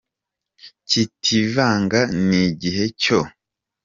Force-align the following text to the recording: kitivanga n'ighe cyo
kitivanga 0.89 1.99
n'ighe 2.27 2.85
cyo 3.01 3.19